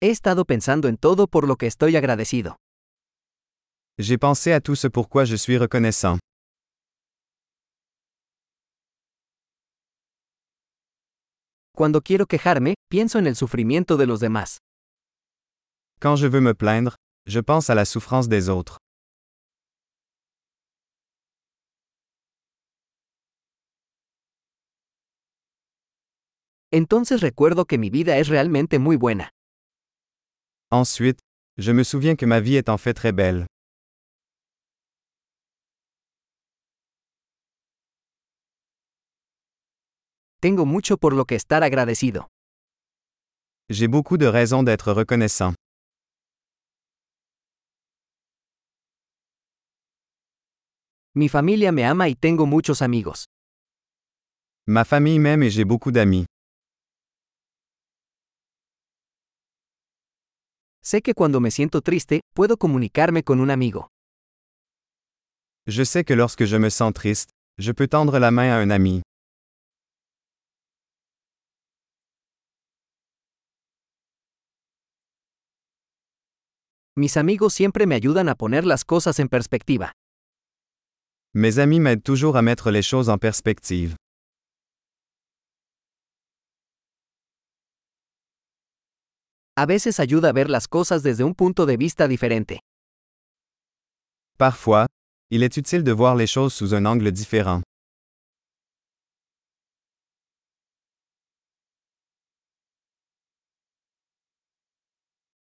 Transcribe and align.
He 0.00 0.10
estado 0.10 0.44
pensando 0.44 0.86
en 0.86 0.96
todo 0.96 1.26
por 1.26 1.48
lo 1.48 1.56
que 1.56 1.66
estoy 1.66 1.96
agradecido. 1.96 2.54
J'ai 3.98 4.16
pensé 4.16 4.52
à 4.52 4.60
tout 4.60 4.76
ce 4.76 4.86
pourquoi 4.88 5.24
je 5.24 5.34
suis 5.36 5.58
reconnaissant. 5.58 6.18
Cuando 11.74 12.00
quiero 12.00 12.26
quejarme, 12.26 12.74
pienso 12.88 13.18
en 13.18 13.26
el 13.26 13.34
sufrimiento 13.34 13.96
de 13.96 14.06
los 14.06 14.20
demás. 14.20 14.58
Quand 16.00 16.16
je 16.16 16.28
veux 16.28 16.40
me 16.40 16.54
plaindre, 16.54 16.94
je 17.26 17.40
pense 17.40 17.68
à 17.68 17.74
la 17.74 17.84
souffrance 17.84 18.28
des 18.28 18.48
autres. 18.48 18.78
Entonces 26.70 27.20
recuerdo 27.20 27.64
que 27.64 27.78
mi 27.78 27.90
vida 27.90 28.18
es 28.18 28.28
realmente 28.28 28.78
muy 28.78 28.94
buena. 28.96 29.32
Ensuite, 30.70 31.20
je 31.56 31.72
me 31.72 31.82
souviens 31.82 32.14
que 32.14 32.26
ma 32.26 32.40
vie 32.40 32.56
est 32.56 32.68
en 32.68 32.76
fait 32.76 32.92
très 32.92 33.12
belle. 33.12 33.46
Tengo 40.40 40.66
mucho 40.66 40.98
por 40.98 41.14
lo 41.14 41.24
que 41.24 41.34
estar 41.34 41.62
agradecido. 41.62 42.26
J'ai 43.70 43.88
beaucoup 43.88 44.18
de 44.18 44.26
raisons 44.26 44.62
d'être 44.62 44.92
reconnaissant. 44.92 45.54
Mi 51.14 51.28
familia 51.28 51.72
me 51.72 51.84
ama 51.84 52.08
y 52.08 52.14
tengo 52.14 52.46
muchos 52.46 52.82
amigos. 52.82 53.24
Ma 54.66 54.84
famille 54.84 55.18
m'aime 55.18 55.42
et 55.42 55.50
j'ai 55.50 55.64
beaucoup 55.64 55.90
d'amis. 55.92 56.26
Sé 60.90 61.02
que 61.02 61.12
cuando 61.12 61.38
me 61.38 61.50
siento 61.50 61.82
triste, 61.82 62.22
puedo 62.34 62.56
comunicarme 62.56 63.22
con 63.22 63.40
un 63.40 63.50
amigo. 63.50 63.90
Je 65.66 65.84
sais 65.84 66.02
que 66.02 66.16
lorsque 66.16 66.46
je 66.46 66.56
me 66.56 66.70
sens 66.70 66.94
triste, 66.94 67.32
je 67.58 67.72
peux 67.74 67.88
tendre 67.88 68.18
la 68.18 68.30
main 68.30 68.50
à 68.54 68.62
un 68.62 68.70
ami. 68.70 69.02
Mis 76.96 77.18
amigos 77.18 77.52
siempre 77.52 77.86
me 77.86 77.94
ayudan 77.94 78.30
a 78.30 78.34
poner 78.34 78.64
las 78.64 78.86
cosas 78.86 79.20
en 79.20 79.28
perspectiva. 79.28 79.92
Mes 81.34 81.58
amis 81.58 81.80
m'aident 81.80 82.02
toujours 82.02 82.38
à 82.38 82.40
mettre 82.40 82.70
les 82.70 82.80
choses 82.80 83.10
en 83.10 83.18
perspective. 83.18 83.94
A 89.60 89.66
veces 89.66 89.98
ayuda 89.98 90.28
a 90.28 90.32
ver 90.32 90.48
las 90.48 90.68
cosas 90.68 91.02
desde 91.02 91.24
un 91.24 91.34
punto 91.34 91.66
de 91.66 91.76
vista 91.76 92.06
diferente. 92.06 92.60
Parfois, 94.36 94.86
il 95.32 95.42
est 95.42 95.56
utile 95.56 95.82
de 95.82 95.90
voir 95.90 96.14
les 96.14 96.28
choses 96.28 96.54
sous 96.54 96.74
un 96.74 96.86
angle 96.86 97.10
différent. 97.10 97.64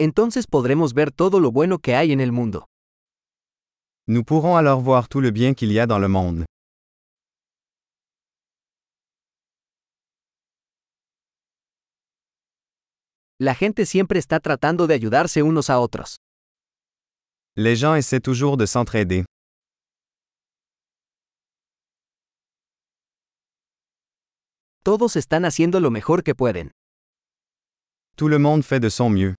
Entonces 0.00 0.48
podremos 0.48 0.94
ver 0.94 1.12
todo 1.12 1.38
lo 1.38 1.52
bueno 1.52 1.78
que 1.78 1.94
hay 1.94 2.10
en 2.10 2.18
el 2.18 2.32
mundo. 2.32 2.64
Nous 4.08 4.24
pourrons 4.24 4.56
alors 4.56 4.80
voir 4.80 5.08
tout 5.08 5.20
le 5.20 5.30
bien 5.30 5.54
qu'il 5.54 5.70
y 5.70 5.78
a 5.78 5.86
dans 5.86 6.00
le 6.00 6.08
monde. 6.08 6.44
La 13.44 13.56
gente 13.56 13.86
siempre 13.86 14.20
está 14.20 14.38
tratando 14.38 14.86
de 14.86 14.94
ayudarse 14.94 15.42
unos 15.42 15.68
a 15.68 15.80
otros. 15.80 16.20
Les 17.56 17.76
gens 17.76 17.96
essaient 17.96 18.22
toujours 18.22 18.56
de 18.56 18.66
s'entraider. 18.68 19.24
Todos 24.84 25.16
están 25.16 25.44
haciendo 25.44 25.80
lo 25.80 25.90
mejor 25.90 26.22
que 26.22 26.36
pueden. 26.36 26.70
Tout 28.16 28.28
le 28.28 28.38
monde 28.38 28.62
fait 28.62 28.80
de 28.80 28.90
son 28.90 29.10
mieux. 29.10 29.34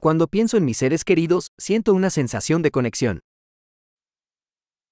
Cuando 0.00 0.28
pienso 0.28 0.58
en 0.58 0.64
mis 0.64 0.76
seres 0.78 1.02
queridos, 1.04 1.48
siento 1.58 1.92
una 1.92 2.10
sensación 2.10 2.62
de 2.62 2.70
conexión. 2.70 3.18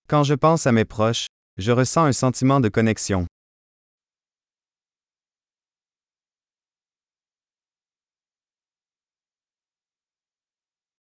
Quand 0.08 0.24
je 0.24 0.34
pense 0.34 0.66
à 0.66 0.72
mes 0.72 0.84
proches, 0.84 1.28
je 1.56 1.70
ressens 1.70 2.08
un 2.08 2.12
sentiment 2.12 2.60
de 2.60 2.70
connexion. 2.70 3.28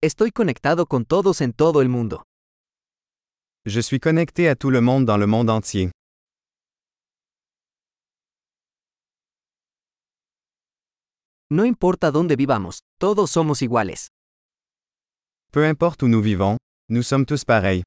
Estoy 0.01 0.31
conectado 0.31 0.87
con 0.87 1.05
todos 1.05 1.41
en 1.41 1.53
todo 1.53 1.83
el 1.83 1.89
mundo. 1.89 2.23
Je 3.67 3.83
suis 3.83 3.99
connecté 3.99 4.49
à 4.49 4.55
tout 4.55 4.71
le 4.71 4.81
monde 4.81 5.05
dans 5.07 5.19
le 5.19 5.27
monde 5.27 5.51
entier. 5.51 5.91
No 11.51 11.65
importa 11.65 12.13
dónde 12.13 12.37
vivamos, 12.37 12.79
todos 13.01 13.29
somos 13.33 13.61
iguales. 13.61 14.07
Peu 15.51 15.67
importe 15.67 16.05
où 16.05 16.09
nous 16.09 16.23
vivons, 16.23 16.59
nous 16.89 17.03
sommes 17.05 17.27
tous 17.27 17.45
pareils. 17.45 17.83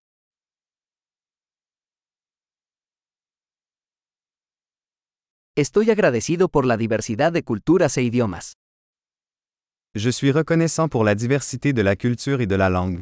Estoy 5.55 5.91
agradecido 5.91 6.49
por 6.49 6.65
la 6.65 6.75
diversidad 6.75 7.31
de 7.31 7.43
culturas 7.43 7.95
e 7.95 8.01
idiomas. 8.03 8.55
Je 9.93 10.09
suis 10.09 10.31
reconnaissant 10.31 10.87
pour 10.87 11.03
la 11.03 11.15
diversité 11.15 11.73
de 11.73 11.81
la 11.81 11.97
culture 11.97 12.39
et 12.39 12.47
de 12.47 12.55
la 12.55 12.69
langue. 12.69 13.01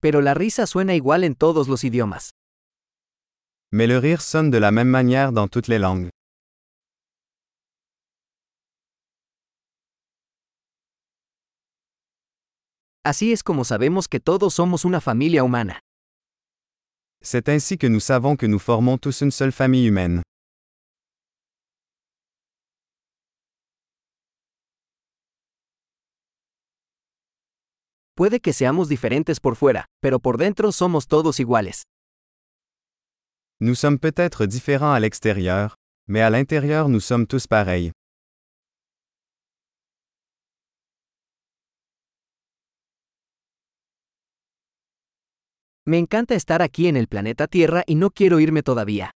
Pero 0.00 0.20
la 0.20 0.34
risa 0.34 0.66
suena 0.66 0.96
igual 0.96 1.22
en 1.22 1.34
todos 1.36 1.68
los 1.68 1.84
idiomas. 1.84 2.30
Mais 3.70 3.86
le 3.86 3.98
rire 3.98 4.20
sonne 4.20 4.50
de 4.50 4.58
la 4.58 4.72
même 4.72 4.88
manière 4.88 5.30
dans 5.30 5.46
toutes 5.46 5.68
les 5.68 5.78
langues. 5.78 6.10
Así 13.04 13.32
es 13.32 13.44
como 13.44 13.64
sabemos 13.64 14.08
que 14.08 14.18
todos 14.18 14.54
somos 14.54 14.84
una 14.84 15.00
familia 15.00 15.44
humana. 15.44 15.78
C'est 17.22 17.48
ainsi 17.48 17.78
que 17.78 17.86
nous 17.86 18.00
savons 18.00 18.36
que 18.36 18.46
nous 18.46 18.58
formons 18.58 18.96
tous 18.96 19.20
une 19.22 19.30
seule 19.30 19.52
famille 19.52 19.86
humaine. 19.86 20.22
Puede 28.14 28.40
que 28.40 28.52
seamos 28.52 28.88
diferentes 28.88 29.38
por 29.40 29.54
fuera, 29.54 29.86
pero 30.00 30.18
por 30.18 30.38
dentro 30.38 30.72
somos 30.72 31.06
todos 31.06 31.38
iguales. 31.38 31.84
Nous 33.60 33.76
sommes 33.76 33.98
peut-être 33.98 34.46
différents 34.46 34.92
à 34.92 35.00
l'extérieur, 35.00 35.76
mais 36.08 36.22
à 36.22 36.30
l'intérieur 36.30 36.88
nous 36.88 37.00
sommes 37.00 37.26
tous 37.26 37.46
pareils. 37.46 37.92
Me 45.88 45.96
encanta 45.96 46.34
estar 46.34 46.60
aquí 46.60 46.86
en 46.86 46.98
el 46.98 47.08
planeta 47.08 47.46
Tierra 47.46 47.82
y 47.86 47.94
no 47.94 48.10
quiero 48.10 48.40
irme 48.40 48.62
todavía. 48.62 49.10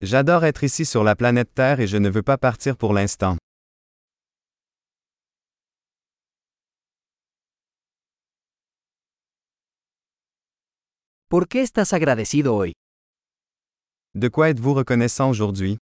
J'adore 0.00 0.46
être 0.46 0.62
ici 0.62 0.84
sur 0.84 1.02
la 1.02 1.16
planète 1.16 1.52
Terre 1.52 1.80
et 1.80 1.88
je 1.88 1.96
ne 1.96 2.08
veux 2.08 2.22
pas 2.22 2.38
partir 2.38 2.76
pour 2.76 2.92
l'instant. 2.92 3.36
¿Por 11.28 11.48
qué 11.48 11.62
estás 11.62 11.92
agradecido 11.92 12.54
hoy? 12.54 12.72
De 14.14 14.28
quoi 14.28 14.50
êtes-vous 14.50 14.74
reconnaissant 14.74 15.28
aujourd'hui? 15.30 15.78